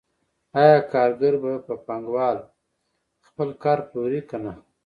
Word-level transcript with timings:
آیا 0.59 0.77
کارګر 0.91 1.33
په 1.67 1.73
پانګوال 1.85 2.37
خپل 3.27 3.49
کار 3.63 3.79
پلوري 3.89 4.21
که 4.29 4.37
نه 4.43 4.53